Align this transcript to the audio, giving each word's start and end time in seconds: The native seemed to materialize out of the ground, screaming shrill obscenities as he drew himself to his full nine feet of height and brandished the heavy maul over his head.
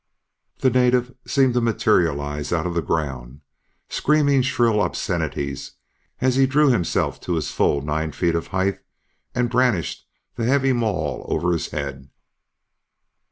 The 0.61 0.71
native 0.71 1.13
seemed 1.27 1.53
to 1.53 1.61
materialize 1.61 2.51
out 2.51 2.65
of 2.65 2.73
the 2.73 2.81
ground, 2.81 3.41
screaming 3.87 4.41
shrill 4.41 4.81
obscenities 4.81 5.73
as 6.19 6.37
he 6.37 6.47
drew 6.47 6.69
himself 6.71 7.21
to 7.21 7.33
his 7.35 7.51
full 7.51 7.83
nine 7.83 8.11
feet 8.11 8.33
of 8.33 8.47
height 8.47 8.79
and 9.35 9.47
brandished 9.47 10.07
the 10.37 10.45
heavy 10.45 10.73
maul 10.73 11.23
over 11.29 11.53
his 11.53 11.69
head. 11.69 12.09